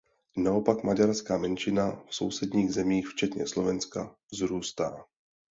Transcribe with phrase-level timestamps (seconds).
[0.37, 5.05] Naopak maďarská menšina v sousedních zemích včetně Slovenska vzrůstá.